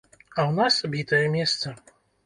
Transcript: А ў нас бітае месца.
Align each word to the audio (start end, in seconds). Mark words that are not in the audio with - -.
А 0.07 0.07
ў 0.07 0.51
нас 0.61 0.81
бітае 0.95 1.23
месца. 1.39 1.79